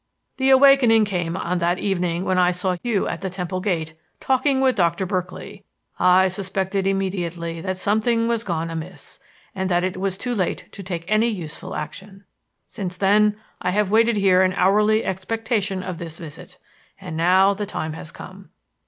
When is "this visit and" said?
15.99-17.15